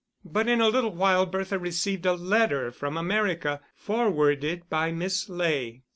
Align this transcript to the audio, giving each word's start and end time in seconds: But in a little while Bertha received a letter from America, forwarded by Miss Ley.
But 0.25 0.47
in 0.47 0.59
a 0.61 0.67
little 0.69 0.95
while 0.95 1.27
Bertha 1.27 1.59
received 1.59 2.07
a 2.07 2.13
letter 2.15 2.71
from 2.71 2.97
America, 2.97 3.61
forwarded 3.75 4.67
by 4.67 4.91
Miss 4.91 5.29
Ley. 5.29 5.83